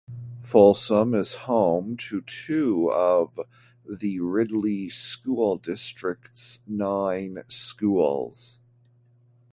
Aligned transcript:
Folsom 0.41 1.13
is 1.13 1.35
home 1.45 1.95
to 1.95 2.21
two 2.23 2.89
of 2.91 3.39
the 3.87 4.19
Ridley 4.19 4.89
School 4.89 5.57
District's 5.57 6.63
nine 6.65 7.43
schools. 7.49 8.59